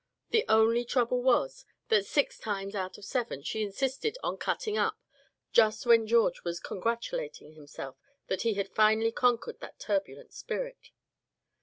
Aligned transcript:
The 0.31 0.45
only 0.49 0.83
trouble 0.83 1.21
was, 1.21 1.63
that 1.89 2.07
six 2.07 2.39
times 2.39 2.73
out 2.73 2.97
of 2.97 3.05
seven 3.05 3.43
she 3.43 3.61
insisted 3.61 4.17
on 4.23 4.35
"cutting 4.35 4.75
up" 4.75 4.95
just 5.53 5.85
when 5.85 6.07
George 6.07 6.43
was 6.43 6.59
congratulating 6.59 7.53
himself 7.53 7.97
that 8.25 8.41
he 8.41 8.55
had 8.55 8.69
finally 8.73 9.11
conquered 9.11 9.59
that 9.59 9.77
turbulent 9.79 10.33
spirit. 10.33 10.89